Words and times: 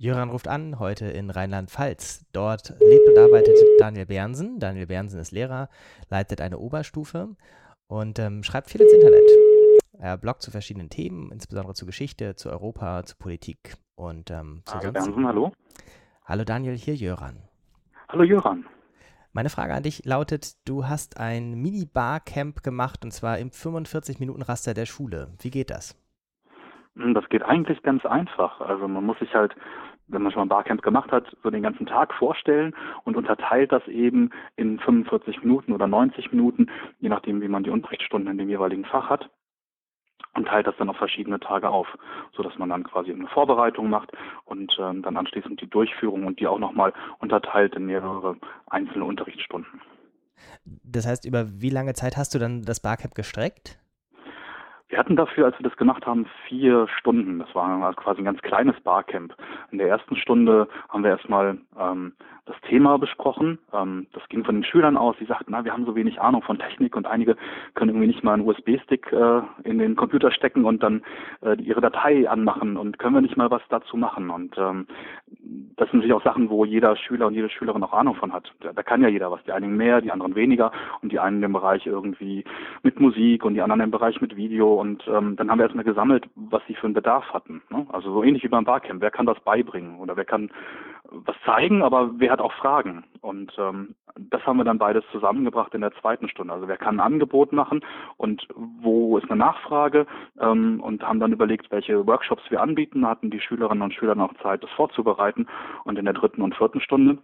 Jöran 0.00 0.30
ruft 0.30 0.46
an, 0.46 0.78
heute 0.78 1.06
in 1.06 1.28
Rheinland-Pfalz. 1.28 2.24
Dort 2.32 2.72
lebt 2.78 3.08
und 3.08 3.18
arbeitet 3.18 3.56
Daniel 3.80 4.06
Bernsen. 4.06 4.60
Daniel 4.60 4.86
Bernsen 4.86 5.18
ist 5.18 5.32
Lehrer, 5.32 5.68
leitet 6.08 6.40
eine 6.40 6.58
Oberstufe 6.58 7.30
und 7.88 8.20
ähm, 8.20 8.44
schreibt 8.44 8.70
viel 8.70 8.80
ins 8.80 8.92
Internet. 8.92 9.28
Er 9.98 10.16
bloggt 10.16 10.42
zu 10.42 10.52
verschiedenen 10.52 10.88
Themen, 10.88 11.32
insbesondere 11.32 11.74
zu 11.74 11.84
Geschichte, 11.84 12.36
zu 12.36 12.48
Europa, 12.48 13.02
zu 13.02 13.16
Politik 13.16 13.74
und 13.96 14.30
ähm, 14.30 14.62
zu 14.66 14.74
Daniel 14.74 14.92
Bernsen, 14.92 15.26
hallo. 15.26 15.52
Hallo 16.24 16.44
Daniel, 16.44 16.76
hier 16.76 16.94
Jöran. 16.94 17.42
Hallo 18.08 18.22
Jöran. 18.22 18.66
Meine 19.32 19.50
Frage 19.50 19.74
an 19.74 19.82
dich 19.82 20.04
lautet, 20.04 20.68
du 20.68 20.86
hast 20.86 21.18
ein 21.18 21.60
Mini-Barcamp 21.60 22.62
gemacht 22.62 23.04
und 23.04 23.10
zwar 23.10 23.38
im 23.38 23.50
45-Minuten-Raster 23.50 24.74
der 24.74 24.86
Schule. 24.86 25.34
Wie 25.40 25.50
geht 25.50 25.70
das? 25.70 26.00
Hm, 26.98 27.14
das 27.14 27.28
geht 27.28 27.42
eigentlich 27.42 27.82
ganz 27.82 28.04
einfach. 28.04 28.60
Also 28.60 28.88
man 28.88 29.04
muss 29.04 29.18
sich 29.18 29.32
halt, 29.34 29.54
wenn 30.08 30.22
man 30.22 30.32
schon 30.32 30.40
mal 30.40 30.46
ein 30.46 30.48
Barcamp 30.48 30.82
gemacht 30.82 31.12
hat, 31.12 31.36
so 31.42 31.50
den 31.50 31.62
ganzen 31.62 31.86
Tag 31.86 32.12
vorstellen 32.14 32.74
und 33.04 33.16
unterteilt 33.16 33.72
das 33.72 33.86
eben 33.88 34.30
in 34.56 34.78
45 34.78 35.42
Minuten 35.42 35.72
oder 35.72 35.86
90 35.86 36.32
Minuten, 36.32 36.68
je 36.98 37.08
nachdem, 37.08 37.40
wie 37.40 37.48
man 37.48 37.62
die 37.62 37.70
Unterrichtsstunden 37.70 38.30
in 38.30 38.38
dem 38.38 38.48
jeweiligen 38.48 38.84
Fach 38.84 39.10
hat 39.10 39.30
und 40.34 40.46
teilt 40.46 40.66
das 40.66 40.76
dann 40.78 40.88
auf 40.88 40.96
verschiedene 40.96 41.40
Tage 41.40 41.68
auf, 41.68 41.86
sodass 42.34 42.56
man 42.58 42.68
dann 42.68 42.84
quasi 42.84 43.12
eine 43.12 43.26
Vorbereitung 43.28 43.90
macht 43.90 44.10
und 44.44 44.76
ähm, 44.78 45.02
dann 45.02 45.16
anschließend 45.16 45.60
die 45.60 45.68
Durchführung 45.68 46.24
und 46.24 46.40
die 46.40 46.46
auch 46.46 46.58
nochmal 46.58 46.92
unterteilt 47.18 47.74
in 47.74 47.86
mehrere 47.86 48.36
einzelne 48.66 49.04
Unterrichtsstunden. 49.04 49.80
Das 50.64 51.06
heißt, 51.06 51.24
über 51.24 51.46
wie 51.60 51.70
lange 51.70 51.94
Zeit 51.94 52.16
hast 52.16 52.34
du 52.34 52.38
dann 52.38 52.62
das 52.62 52.80
Barcamp 52.80 53.14
gestreckt? 53.14 53.77
Wir 54.88 54.98
hatten 54.98 55.16
dafür, 55.16 55.46
als 55.46 55.58
wir 55.58 55.68
das 55.68 55.76
gemacht 55.76 56.06
haben, 56.06 56.26
vier 56.46 56.88
Stunden. 56.88 57.38
Das 57.38 57.54
war 57.54 57.94
quasi 57.94 58.22
ein 58.22 58.24
ganz 58.24 58.40
kleines 58.40 58.80
Barcamp. 58.80 59.34
In 59.70 59.78
der 59.78 59.88
ersten 59.88 60.16
Stunde 60.16 60.66
haben 60.88 61.04
wir 61.04 61.10
erstmal 61.10 61.58
ähm, 61.78 62.14
das 62.48 62.56
Thema 62.62 62.98
besprochen. 62.98 63.58
Ähm, 63.72 64.06
das 64.12 64.26
ging 64.28 64.44
von 64.44 64.56
den 64.56 64.64
Schülern 64.64 64.96
aus, 64.96 65.16
die 65.20 65.26
sagten, 65.26 65.52
na, 65.52 65.64
wir 65.64 65.72
haben 65.72 65.84
so 65.84 65.94
wenig 65.94 66.20
Ahnung 66.20 66.42
von 66.42 66.58
Technik 66.58 66.96
und 66.96 67.06
einige 67.06 67.36
können 67.74 67.90
irgendwie 67.90 68.06
nicht 68.06 68.24
mal 68.24 68.34
einen 68.34 68.48
USB-Stick 68.48 69.12
äh, 69.12 69.42
in 69.64 69.78
den 69.78 69.96
Computer 69.96 70.30
stecken 70.30 70.64
und 70.64 70.82
dann 70.82 71.02
äh, 71.42 71.60
ihre 71.60 71.80
Datei 71.80 72.28
anmachen 72.28 72.76
und 72.76 72.98
können 72.98 73.14
wir 73.14 73.20
nicht 73.20 73.36
mal 73.36 73.50
was 73.50 73.62
dazu 73.68 73.96
machen. 73.96 74.30
Und 74.30 74.56
ähm, 74.56 74.86
das 75.76 75.90
sind 75.90 76.00
natürlich 76.00 76.14
auch 76.14 76.24
Sachen, 76.24 76.48
wo 76.48 76.64
jeder 76.64 76.96
Schüler 76.96 77.26
und 77.26 77.34
jede 77.34 77.50
Schülerin 77.50 77.82
auch 77.82 77.92
Ahnung 77.92 78.14
von 78.14 78.32
hat. 78.32 78.50
Da, 78.60 78.72
da 78.72 78.82
kann 78.82 79.02
ja 79.02 79.08
jeder 79.08 79.30
was. 79.30 79.42
Die 79.44 79.52
einen 79.52 79.76
mehr, 79.76 80.00
die 80.00 80.10
anderen 80.10 80.34
weniger 80.34 80.72
und 81.02 81.12
die 81.12 81.18
einen 81.18 81.42
im 81.42 81.52
Bereich 81.52 81.86
irgendwie 81.86 82.44
mit 82.82 82.98
Musik 82.98 83.44
und 83.44 83.54
die 83.54 83.60
anderen 83.60 83.82
im 83.82 83.90
Bereich 83.90 84.20
mit 84.22 84.36
Video. 84.36 84.80
Und 84.80 85.06
ähm, 85.06 85.36
dann 85.36 85.50
haben 85.50 85.58
wir 85.58 85.64
erstmal 85.64 85.84
gesammelt, 85.84 86.26
was 86.34 86.62
sie 86.66 86.74
für 86.74 86.86
einen 86.86 86.94
Bedarf 86.94 87.26
hatten. 87.32 87.60
Ne? 87.68 87.86
Also 87.90 88.10
so 88.10 88.22
ähnlich 88.22 88.42
wie 88.42 88.48
beim 88.48 88.64
Barcamp. 88.64 89.02
Wer 89.02 89.10
kann 89.10 89.26
was 89.26 89.38
beibringen 89.40 89.98
oder 89.98 90.16
wer 90.16 90.24
kann 90.24 90.50
was 91.10 91.36
zeigen, 91.44 91.82
aber 91.82 92.10
wer 92.18 92.32
hat 92.32 92.40
auch 92.40 92.52
Fragen? 92.52 93.04
Und 93.20 93.52
ähm, 93.58 93.94
das 94.30 94.44
haben 94.44 94.58
wir 94.58 94.64
dann 94.64 94.78
beides 94.78 95.04
zusammengebracht 95.12 95.74
in 95.74 95.80
der 95.80 95.92
zweiten 96.00 96.28
Stunde. 96.28 96.52
Also 96.52 96.68
wer 96.68 96.76
kann 96.76 96.96
ein 96.96 97.06
Angebot 97.12 97.52
machen 97.52 97.84
und 98.16 98.46
wo 98.56 99.16
ist 99.18 99.30
eine 99.30 99.38
Nachfrage 99.38 100.06
ähm, 100.40 100.80
und 100.80 101.02
haben 101.02 101.20
dann 101.20 101.32
überlegt, 101.32 101.70
welche 101.70 102.06
Workshops 102.06 102.42
wir 102.50 102.60
anbieten, 102.60 103.06
hatten 103.06 103.30
die 103.30 103.40
Schülerinnen 103.40 103.82
und 103.82 103.94
Schüler 103.94 104.14
noch 104.14 104.34
Zeit, 104.42 104.62
das 104.62 104.70
vorzubereiten. 104.70 105.46
Und 105.84 105.98
in 105.98 106.04
der 106.04 106.14
dritten 106.14 106.42
und 106.42 106.54
vierten 106.54 106.80
Stunde 106.80 107.18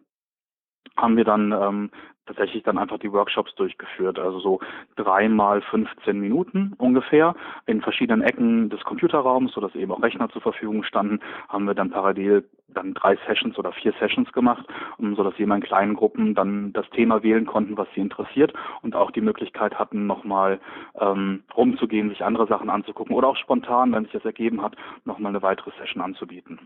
haben 0.96 1.16
wir 1.16 1.24
dann 1.24 1.52
ähm, 1.52 1.90
tatsächlich 2.26 2.62
dann 2.62 2.78
einfach 2.78 2.98
die 2.98 3.12
Workshops 3.12 3.54
durchgeführt. 3.54 4.18
Also 4.18 4.38
so 4.40 4.60
dreimal 4.96 5.60
15 5.62 6.18
Minuten 6.18 6.74
ungefähr 6.78 7.34
in 7.66 7.82
verschiedenen 7.82 8.22
Ecken 8.22 8.70
des 8.70 8.82
Computerraums, 8.84 9.52
sodass 9.52 9.74
eben 9.74 9.92
auch 9.92 10.02
Rechner 10.02 10.28
zur 10.30 10.42
Verfügung 10.42 10.84
standen, 10.84 11.20
haben 11.48 11.66
wir 11.66 11.74
dann 11.74 11.90
parallel 11.90 12.44
dann 12.68 12.94
drei 12.94 13.16
Sessions 13.26 13.56
oder 13.58 13.72
vier 13.72 13.92
Sessions 14.00 14.32
gemacht, 14.32 14.66
um, 14.98 15.14
sodass 15.14 15.36
sie 15.36 15.44
in 15.44 15.60
kleinen 15.60 15.94
Gruppen 15.94 16.34
dann 16.34 16.72
das 16.72 16.88
Thema 16.90 17.22
wählen 17.22 17.46
konnten, 17.46 17.76
was 17.76 17.88
sie 17.94 18.00
interessiert 18.00 18.52
und 18.82 18.96
auch 18.96 19.12
die 19.12 19.20
Möglichkeit 19.20 19.78
hatten, 19.78 20.06
nochmal 20.06 20.60
ähm, 20.98 21.44
rumzugehen, 21.56 22.08
sich 22.08 22.24
andere 22.24 22.48
Sachen 22.48 22.70
anzugucken 22.70 23.14
oder 23.14 23.28
auch 23.28 23.36
spontan, 23.36 23.92
wenn 23.92 24.04
sich 24.04 24.12
das 24.12 24.24
ergeben 24.24 24.62
hat, 24.62 24.74
nochmal 25.04 25.30
eine 25.30 25.42
weitere 25.42 25.70
Session 25.78 26.02
anzubieten. 26.02 26.58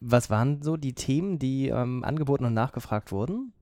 Was 0.00 0.30
waren 0.30 0.62
so 0.62 0.76
die 0.76 0.94
Themen, 0.94 1.38
die 1.38 1.68
ähm, 1.68 2.02
angeboten 2.04 2.44
und 2.44 2.54
nachgefragt 2.54 3.12
wurden? 3.12 3.52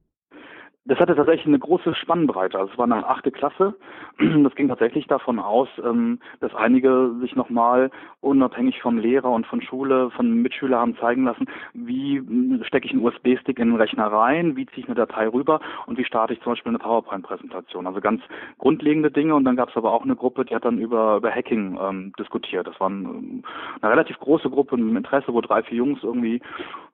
Das 0.87 0.99
hatte 0.99 1.17
tatsächlich 1.17 1.47
eine 1.47 1.59
große 1.59 1.95
Spannbreite. 1.95 2.59
Also 2.59 2.73
es 2.73 2.79
war 2.79 2.85
eine 2.85 3.07
achte 3.07 3.31
Klasse. 3.31 3.75
Das 4.45 4.55
ging 4.55 4.69
tatsächlich 4.69 5.07
davon 5.07 5.39
aus, 5.39 5.69
ähm, 5.83 6.19
dass 6.41 6.55
einige 6.55 7.13
sich 7.21 7.35
nochmal 7.35 7.91
unabhängig 8.21 8.81
vom 8.83 8.99
Lehrer 8.99 9.31
und 9.31 9.47
von 9.47 9.63
Schule, 9.63 10.11
von 10.11 10.43
Mitschülern 10.43 10.79
haben 10.79 10.97
zeigen 10.99 11.25
lassen, 11.25 11.47
wie 11.73 12.23
stecke 12.63 12.87
ich 12.87 12.93
einen 12.93 13.05
USB-Stick 13.05 13.59
in 13.59 13.71
den 13.71 13.77
Rechner 13.77 14.07
rein, 14.07 14.57
wie 14.57 14.67
ziehe 14.67 14.81
ich 14.81 14.87
eine 14.87 14.95
Datei 14.95 15.27
rüber 15.29 15.61
und 15.87 15.99
wie 15.99 16.05
starte 16.05 16.35
ich 16.35 16.43
zum 16.43 16.53
Beispiel 16.53 16.71
eine 16.71 16.79
PowerPoint-Präsentation. 16.79 17.87
Also 17.87 18.01
ganz 18.01 18.21
grundlegende 18.59 19.11
Dinge. 19.11 19.35
Und 19.35 19.45
dann 19.45 19.57
gab 19.57 19.71
es 19.71 19.77
aber 19.77 19.93
auch 19.93 20.03
eine 20.03 20.17
Gruppe, 20.17 20.45
die 20.45 20.55
hat 20.55 20.65
dann 20.65 20.79
über, 20.79 21.17
über 21.17 21.31
Hacking 21.31 21.79
ähm, 21.81 22.13
diskutiert. 22.19 22.67
Das 22.67 22.79
war 22.79 22.91
ein, 22.91 23.43
eine 23.81 23.91
relativ 23.91 24.19
große 24.21 24.51
Gruppe 24.51 24.77
mit 24.77 24.97
Interesse, 24.97 25.33
wo 25.33 25.41
drei, 25.41 25.63
vier 25.63 25.79
Jungs 25.79 26.03
irgendwie 26.03 26.41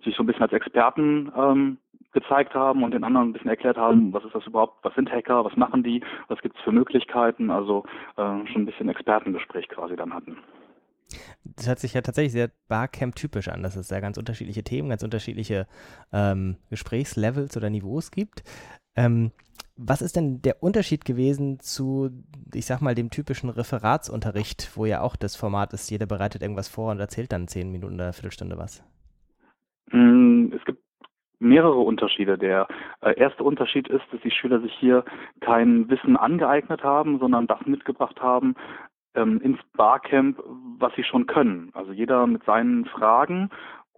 sich 0.05 0.15
so 0.15 0.23
ein 0.23 0.27
bisschen 0.27 0.43
als 0.43 0.53
Experten 0.53 1.33
ähm, 1.37 1.79
gezeigt 2.13 2.55
haben 2.55 2.83
und 2.83 2.93
den 2.93 3.05
anderen 3.05 3.29
ein 3.29 3.33
bisschen 3.33 3.51
erklärt 3.51 3.77
haben, 3.77 4.13
was 4.13 4.25
ist 4.25 4.35
das 4.35 4.47
überhaupt, 4.47 4.85
was 4.85 4.95
sind 4.95 5.11
Hacker, 5.11 5.45
was 5.45 5.57
machen 5.57 5.83
die, 5.83 6.03
was 6.29 6.41
gibt 6.41 6.57
es 6.57 6.63
für 6.63 6.73
Möglichkeiten, 6.73 7.51
also 7.51 7.85
äh, 8.17 8.47
schon 8.47 8.63
ein 8.63 8.67
bisschen 8.67 8.89
Expertengespräch 8.89 9.69
quasi 9.69 9.97
dann 9.97 10.13
hatten. 10.13 10.37
Das 11.45 11.69
hört 11.69 11.79
sich 11.79 11.95
ja 11.95 12.03
tatsächlich 12.03 12.33
sehr 12.33 12.51
Barcamp-typisch 12.69 13.49
an, 13.49 13.63
dass 13.63 13.77
es 13.77 13.89
da 13.89 14.01
ganz 14.01 14.17
unterschiedliche 14.17 14.63
Themen, 14.63 14.89
ganz 14.89 15.03
unterschiedliche 15.03 15.67
ähm, 16.13 16.57
Gesprächslevels 16.71 17.57
oder 17.57 17.71
Niveaus 17.71 18.11
gibt. 18.11 18.45
Ähm, 18.97 19.33
was 19.83 20.03
ist 20.03 20.17
denn 20.17 20.43
der 20.43 20.63
Unterschied 20.63 21.05
gewesen 21.05 21.59
zu, 21.61 22.11
ich 22.53 22.67
sag 22.67 22.83
mal, 22.83 22.95
dem 22.95 23.11
typischen 23.11 23.49
Referatsunterricht, 23.49 24.77
wo 24.77 24.85
ja 24.85 25.01
auch 25.01 25.17
das 25.17 25.37
Format 25.37 25.73
ist, 25.73 25.91
jeder 25.91 26.07
bereitet 26.07 26.43
irgendwas 26.43 26.69
vor 26.69 26.91
und 26.91 27.01
erzählt 27.01 27.33
dann 27.33 27.49
zehn 27.49 27.73
Minuten 27.73 27.95
oder 27.95 28.05
eine 28.05 28.13
Viertelstunde 28.13 28.59
was? 28.59 28.85
Mm, 29.91 30.53
es 30.53 30.63
gibt 30.67 30.80
mehrere 31.41 31.81
Unterschiede. 31.81 32.39
Der 32.39 32.69
äh, 33.01 33.19
erste 33.19 33.43
Unterschied 33.43 33.89
ist, 33.89 34.05
dass 34.13 34.21
die 34.21 34.31
Schüler 34.31 34.61
sich 34.61 34.73
hier 34.75 35.05
kein 35.41 35.89
Wissen 35.91 36.17
angeeignet 36.17 36.85
haben, 36.85 37.19
sondern 37.19 37.47
das 37.47 37.61
mitgebracht 37.67 38.21
haben 38.21 38.55
ähm, 39.15 39.41
ins 39.41 39.59
Barcamp, 39.77 40.41
was 40.79 40.95
sie 40.95 41.05
schon 41.05 41.27
können. 41.27 41.71
Also 41.75 41.93
jeder 41.93 42.27
mit 42.27 42.45
seinen 42.45 42.85
Fragen 42.85 43.51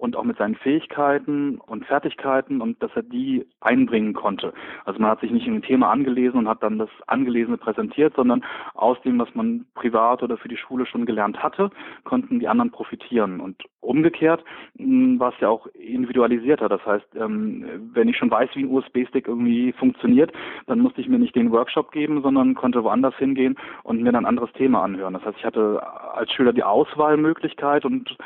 und 0.03 0.17
auch 0.17 0.25
mit 0.25 0.37
seinen 0.37 0.57
Fähigkeiten 0.57 1.59
und 1.59 1.87
Fertigkeiten 1.87 2.61
und 2.61 2.83
dass 2.83 2.91
er 2.97 3.05
die 3.05 3.47
einbringen 3.61 4.15
konnte. 4.15 4.53
Also 4.85 4.99
man 4.99 5.13
hat 5.13 5.21
sich 5.21 5.31
nicht 5.31 5.47
in 5.47 5.55
ein 5.55 5.63
Thema 5.63 5.93
angelesen 5.93 6.41
und 6.41 6.49
hat 6.49 6.61
dann 6.65 6.77
das 6.77 6.89
Angelesene 7.07 7.57
präsentiert, 7.57 8.13
sondern 8.17 8.45
aus 8.75 9.01
dem, 9.03 9.21
was 9.21 9.33
man 9.37 9.65
privat 9.77 10.25
oder 10.25 10.37
für 10.39 10.49
die 10.49 10.57
Schule 10.57 10.87
schon 10.87 11.07
gelernt 11.07 11.41
hatte, 11.41 11.71
konnten 12.03 12.41
die 12.41 12.49
anderen 12.49 12.73
profitieren. 12.73 13.39
Und 13.39 13.63
umgekehrt 13.81 14.43
hm, 14.77 15.21
war 15.21 15.33
es 15.33 15.41
ja 15.41 15.49
auch 15.49 15.69
individualisierter. 15.69 16.69
Das 16.69 16.85
heißt, 16.85 17.07
ähm, 17.15 17.65
wenn 17.93 18.09
ich 18.09 18.17
schon 18.17 18.31
weiß, 18.31 18.51
wie 18.55 18.65
ein 18.65 18.73
USB-Stick 18.73 19.29
irgendwie 19.29 19.71
funktioniert, 19.71 20.33
dann 20.67 20.81
musste 20.81 21.01
ich 21.01 21.09
mir 21.09 21.21
nicht 21.21 21.37
den 21.37 21.53
Workshop 21.53 21.93
geben, 21.93 22.23
sondern 22.23 22.57
konnte 22.57 22.83
woanders 22.83 23.15
hingehen 23.19 23.57
und 23.85 24.03
mir 24.03 24.11
dann 24.11 24.25
ein 24.25 24.29
anderes 24.29 24.53
Thema 24.55 24.83
anhören. 24.83 25.15
Das 25.15 25.25
heißt, 25.25 25.39
ich 25.39 25.45
hatte 25.45 25.81
als 26.15 26.33
Schüler 26.33 26.53
die 26.53 26.65
Auswahlmöglichkeit 26.65 27.85
und 27.85 28.19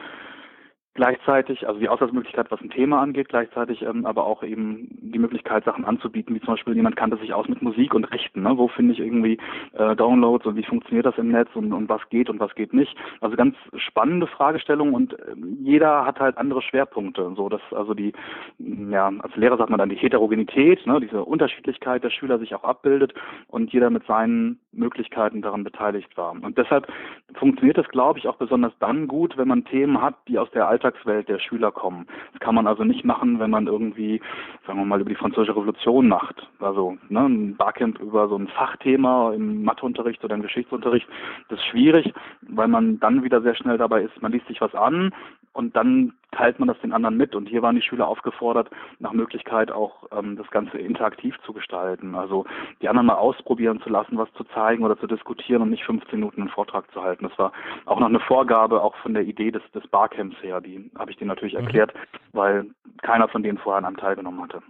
gleichzeitig, 0.96 1.68
also 1.68 1.78
die 1.78 1.88
Auswahlmöglichkeit, 1.88 2.50
was 2.50 2.60
ein 2.60 2.70
Thema 2.70 3.00
angeht, 3.00 3.28
gleichzeitig 3.28 3.82
ähm, 3.82 4.04
aber 4.06 4.26
auch 4.26 4.42
eben 4.42 4.88
die 4.90 5.18
Möglichkeit, 5.18 5.64
Sachen 5.64 5.84
anzubieten, 5.84 6.34
wie 6.34 6.40
zum 6.40 6.54
Beispiel 6.54 6.74
jemand 6.74 6.96
kannte 6.96 7.16
sich 7.18 7.32
aus 7.32 7.48
mit 7.48 7.62
Musik 7.62 7.94
und 7.94 8.04
Rechten, 8.04 8.42
ne? 8.42 8.56
wo 8.56 8.68
finde 8.68 8.94
ich 8.94 9.00
irgendwie 9.00 9.38
äh, 9.74 9.94
Downloads 9.94 10.46
und 10.46 10.56
wie 10.56 10.64
funktioniert 10.64 11.06
das 11.06 11.18
im 11.18 11.28
Netz 11.28 11.48
und, 11.54 11.72
und 11.72 11.88
was 11.88 12.00
geht 12.10 12.28
und 12.28 12.40
was 12.40 12.54
geht 12.54 12.72
nicht. 12.72 12.96
Also 13.20 13.36
ganz 13.36 13.54
spannende 13.76 14.26
Fragestellungen 14.26 14.94
und 14.94 15.12
äh, 15.12 15.34
jeder 15.60 16.04
hat 16.04 16.18
halt 16.18 16.36
andere 16.38 16.62
Schwerpunkte. 16.62 17.32
So 17.36 17.48
dass 17.48 17.60
also 17.70 17.94
die, 17.94 18.12
ja, 18.58 19.12
als 19.20 19.36
Lehrer 19.36 19.58
sagt 19.58 19.70
man 19.70 19.78
dann 19.78 19.90
die 19.90 19.96
Heterogenität, 19.96 20.86
ne? 20.86 21.00
diese 21.00 21.24
Unterschiedlichkeit 21.24 22.02
der 22.02 22.10
Schüler 22.10 22.38
sich 22.38 22.54
auch 22.54 22.64
abbildet 22.64 23.14
und 23.46 23.72
jeder 23.72 23.90
mit 23.90 24.06
seinen 24.06 24.58
Möglichkeiten 24.72 25.42
daran 25.42 25.64
beteiligt 25.64 26.16
war. 26.16 26.32
Und 26.32 26.58
deshalb 26.58 26.86
funktioniert 27.34 27.76
das, 27.76 27.88
glaube 27.88 28.18
ich, 28.18 28.28
auch 28.28 28.36
besonders 28.36 28.72
dann 28.78 29.08
gut, 29.08 29.36
wenn 29.36 29.48
man 29.48 29.64
Themen 29.64 30.00
hat, 30.00 30.14
die 30.28 30.38
aus 30.38 30.50
der 30.52 30.68
Alltag 30.68 30.86
Alltagswelt 30.86 31.28
der 31.28 31.38
Schüler 31.38 31.72
kommen. 31.72 32.06
Das 32.32 32.40
kann 32.40 32.54
man 32.54 32.66
also 32.66 32.84
nicht 32.84 33.04
machen, 33.04 33.40
wenn 33.40 33.50
man 33.50 33.66
irgendwie, 33.66 34.20
sagen 34.66 34.78
wir 34.78 34.84
mal, 34.84 35.00
über 35.00 35.10
die 35.10 35.16
französische 35.16 35.56
Revolution 35.56 36.06
macht. 36.06 36.48
Also 36.60 36.96
ne, 37.08 37.20
ein 37.20 37.56
Barcamp 37.56 37.98
über 37.98 38.28
so 38.28 38.36
ein 38.36 38.48
Fachthema 38.48 39.32
im 39.32 39.64
Matheunterricht 39.64 40.22
oder 40.24 40.34
im 40.34 40.42
Geschichtsunterricht, 40.42 41.08
das 41.48 41.58
ist 41.58 41.66
schwierig, 41.66 42.12
weil 42.42 42.68
man 42.68 43.00
dann 43.00 43.24
wieder 43.24 43.42
sehr 43.42 43.54
schnell 43.54 43.78
dabei 43.78 44.02
ist, 44.02 44.22
man 44.22 44.32
liest 44.32 44.46
sich 44.46 44.60
was 44.60 44.74
an 44.74 45.12
und 45.56 45.74
dann 45.74 46.12
teilt 46.32 46.58
man 46.58 46.68
das 46.68 46.78
den 46.80 46.92
anderen 46.92 47.16
mit. 47.16 47.34
Und 47.34 47.48
hier 47.48 47.62
waren 47.62 47.76
die 47.76 47.82
Schüler 47.82 48.06
aufgefordert, 48.08 48.68
nach 48.98 49.12
Möglichkeit 49.12 49.72
auch 49.72 50.04
ähm, 50.12 50.36
das 50.36 50.48
Ganze 50.50 50.76
interaktiv 50.76 51.34
zu 51.46 51.54
gestalten. 51.54 52.14
Also 52.14 52.44
die 52.82 52.88
anderen 52.90 53.06
mal 53.06 53.14
ausprobieren 53.14 53.80
zu 53.80 53.88
lassen, 53.88 54.18
was 54.18 54.28
zu 54.34 54.44
zeigen 54.44 54.84
oder 54.84 54.98
zu 54.98 55.06
diskutieren 55.06 55.62
und 55.62 55.70
nicht 55.70 55.84
15 55.84 56.18
Minuten 56.18 56.42
einen 56.42 56.50
Vortrag 56.50 56.90
zu 56.92 57.02
halten. 57.02 57.26
Das 57.26 57.38
war 57.38 57.52
auch 57.86 57.98
noch 57.98 58.08
eine 58.08 58.20
Vorgabe, 58.20 58.82
auch 58.82 58.94
von 58.96 59.14
der 59.14 59.22
Idee 59.22 59.50
des, 59.50 59.62
des 59.74 59.86
Barcamps 59.88 60.36
her. 60.42 60.60
Die 60.60 60.90
habe 60.98 61.10
ich 61.10 61.16
denen 61.16 61.28
natürlich 61.28 61.54
mhm. 61.54 61.60
erklärt, 61.60 61.94
weil 62.32 62.66
keiner 63.02 63.28
von 63.28 63.42
denen 63.42 63.56
vorher 63.56 63.78
an 63.78 63.86
einem 63.86 63.96
teilgenommen 63.96 64.42
hatte. 64.42 64.62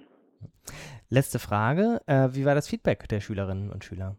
Letzte 1.09 1.41
Frage. 1.41 2.00
Äh, 2.06 2.29
wie 2.33 2.44
war 2.44 2.55
das 2.55 2.69
Feedback 2.69 3.09
der 3.09 3.21
Schülerinnen 3.21 3.73
und 3.73 3.85
Schüler? 3.85 4.15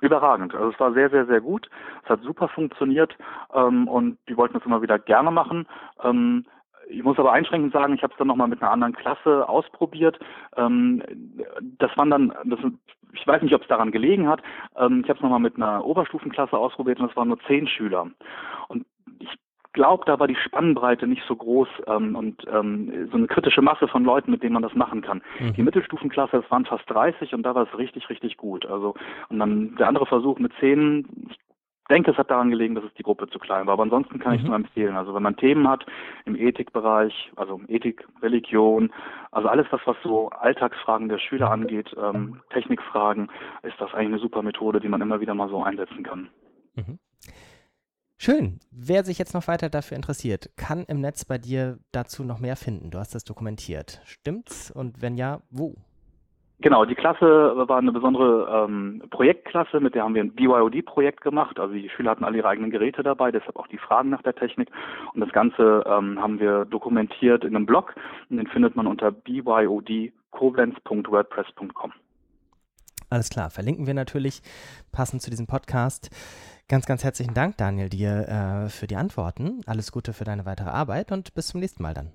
Überragend. 0.00 0.54
Also 0.54 0.70
es 0.70 0.80
war 0.80 0.92
sehr, 0.92 1.10
sehr, 1.10 1.26
sehr 1.26 1.40
gut. 1.40 1.68
Es 2.04 2.10
hat 2.10 2.22
super 2.22 2.48
funktioniert 2.48 3.16
ähm, 3.54 3.88
und 3.88 4.18
die 4.28 4.36
wollten 4.36 4.58
es 4.58 4.66
immer 4.66 4.82
wieder 4.82 4.98
gerne 4.98 5.30
machen. 5.30 5.66
Ähm, 6.02 6.44
ich 6.88 7.02
muss 7.02 7.18
aber 7.18 7.32
einschränkend 7.32 7.72
sagen, 7.72 7.94
ich 7.94 8.02
habe 8.02 8.12
es 8.12 8.18
dann 8.18 8.28
nochmal 8.28 8.48
mit 8.48 8.62
einer 8.62 8.70
anderen 8.70 8.94
Klasse 8.94 9.48
ausprobiert. 9.48 10.18
Ähm, 10.56 11.02
das 11.78 11.96
waren 11.96 12.10
dann, 12.10 12.32
das, 12.44 12.60
ich 13.12 13.26
weiß 13.26 13.42
nicht, 13.42 13.54
ob 13.54 13.62
es 13.62 13.68
daran 13.68 13.90
gelegen 13.90 14.28
hat. 14.28 14.42
Ähm, 14.76 15.00
ich 15.02 15.08
habe 15.08 15.18
es 15.18 15.22
nochmal 15.22 15.40
mit 15.40 15.56
einer 15.56 15.84
Oberstufenklasse 15.84 16.56
ausprobiert 16.56 17.00
und 17.00 17.10
es 17.10 17.16
waren 17.16 17.28
nur 17.28 17.40
zehn 17.40 17.66
Schüler. 17.66 18.08
Und 18.68 18.86
glaube, 19.76 20.04
da 20.06 20.18
war 20.18 20.26
die 20.26 20.34
Spannbreite 20.34 21.06
nicht 21.06 21.22
so 21.28 21.36
groß 21.36 21.68
ähm, 21.86 22.16
und 22.16 22.44
ähm, 22.52 23.08
so 23.12 23.16
eine 23.16 23.28
kritische 23.28 23.62
Masse 23.62 23.86
von 23.86 24.04
Leuten, 24.04 24.32
mit 24.32 24.42
denen 24.42 24.54
man 24.54 24.62
das 24.62 24.74
machen 24.74 25.02
kann. 25.02 25.22
Mhm. 25.38 25.52
Die 25.52 25.62
Mittelstufenklasse, 25.62 26.40
das 26.40 26.50
waren 26.50 26.64
fast 26.64 26.90
30 26.90 27.34
und 27.34 27.44
da 27.44 27.54
war 27.54 27.68
es 27.70 27.78
richtig, 27.78 28.10
richtig 28.10 28.36
gut. 28.36 28.66
Also 28.66 28.94
und 29.28 29.38
dann 29.38 29.76
der 29.76 29.86
andere 29.86 30.06
Versuch 30.06 30.40
mit 30.40 30.52
10, 30.58 31.28
ich 31.28 31.36
denke, 31.88 32.10
es 32.10 32.16
hat 32.16 32.30
daran 32.30 32.50
gelegen, 32.50 32.74
dass 32.74 32.84
es 32.84 32.94
die 32.94 33.04
Gruppe 33.04 33.28
zu 33.28 33.38
klein 33.38 33.66
war. 33.66 33.74
Aber 33.74 33.84
ansonsten 33.84 34.18
kann 34.18 34.32
mhm. 34.32 34.36
ich 34.36 34.42
es 34.42 34.48
nur 34.48 34.56
empfehlen. 34.56 34.96
Also 34.96 35.14
wenn 35.14 35.22
man 35.22 35.36
Themen 35.36 35.68
hat 35.68 35.86
im 36.24 36.34
Ethikbereich, 36.34 37.30
also 37.36 37.60
Ethik, 37.68 38.08
Religion, 38.22 38.90
also 39.30 39.48
alles 39.48 39.66
das, 39.70 39.82
was 39.84 39.96
so 40.02 40.30
Alltagsfragen 40.30 41.08
der 41.08 41.18
Schüler 41.18 41.50
angeht, 41.50 41.94
ähm, 42.02 42.40
Technikfragen, 42.50 43.30
ist 43.62 43.78
das 43.78 43.92
eigentlich 43.94 44.14
eine 44.14 44.18
super 44.18 44.42
Methode, 44.42 44.80
die 44.80 44.88
man 44.88 45.02
immer 45.02 45.20
wieder 45.20 45.34
mal 45.34 45.48
so 45.48 45.62
einsetzen 45.62 46.02
kann. 46.02 46.28
Mhm. 46.74 46.98
Schön. 48.18 48.60
Wer 48.70 49.04
sich 49.04 49.18
jetzt 49.18 49.34
noch 49.34 49.46
weiter 49.46 49.68
dafür 49.68 49.96
interessiert, 49.96 50.50
kann 50.56 50.84
im 50.88 51.00
Netz 51.00 51.24
bei 51.24 51.38
dir 51.38 51.78
dazu 51.92 52.24
noch 52.24 52.40
mehr 52.40 52.56
finden. 52.56 52.90
Du 52.90 52.98
hast 52.98 53.14
das 53.14 53.24
dokumentiert. 53.24 54.00
Stimmt's? 54.04 54.70
Und 54.70 55.02
wenn 55.02 55.16
ja, 55.16 55.40
wo? 55.50 55.74
Genau, 56.60 56.86
die 56.86 56.94
Klasse 56.94 57.52
war 57.68 57.76
eine 57.76 57.92
besondere 57.92 58.64
ähm, 58.66 59.02
Projektklasse, 59.10 59.78
mit 59.78 59.94
der 59.94 60.04
haben 60.04 60.14
wir 60.14 60.24
ein 60.24 60.34
BYOD-Projekt 60.34 61.20
gemacht. 61.20 61.60
Also 61.60 61.74
die 61.74 61.90
Schüler 61.90 62.12
hatten 62.12 62.24
alle 62.24 62.38
ihre 62.38 62.48
eigenen 62.48 62.70
Geräte 62.70 63.02
dabei, 63.02 63.30
deshalb 63.30 63.56
auch 63.56 63.66
die 63.66 63.76
Fragen 63.76 64.08
nach 64.08 64.22
der 64.22 64.34
Technik. 64.34 64.70
Und 65.12 65.20
das 65.20 65.30
Ganze 65.32 65.84
ähm, 65.86 66.18
haben 66.18 66.40
wir 66.40 66.64
dokumentiert 66.64 67.44
in 67.44 67.54
einem 67.54 67.66
Blog 67.66 67.94
und 68.30 68.38
den 68.38 68.46
findet 68.46 68.74
man 68.74 68.86
unter 68.86 69.12
byodkoblenz.wordpress.com. 69.12 71.92
Alles 73.10 73.30
klar, 73.30 73.50
verlinken 73.50 73.86
wir 73.86 73.94
natürlich 73.94 74.42
passend 74.92 75.22
zu 75.22 75.30
diesem 75.30 75.46
Podcast. 75.46 76.10
Ganz, 76.68 76.86
ganz 76.86 77.04
herzlichen 77.04 77.34
Dank, 77.34 77.56
Daniel, 77.56 77.88
dir 77.88 78.28
äh, 78.28 78.68
für 78.68 78.86
die 78.86 78.96
Antworten. 78.96 79.60
Alles 79.66 79.92
Gute 79.92 80.12
für 80.12 80.24
deine 80.24 80.46
weitere 80.46 80.70
Arbeit 80.70 81.12
und 81.12 81.34
bis 81.34 81.48
zum 81.48 81.60
nächsten 81.60 81.82
Mal 81.82 81.94
dann. 81.94 82.10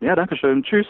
Ja, 0.00 0.14
danke 0.14 0.36
schön. 0.36 0.62
Tschüss. 0.62 0.86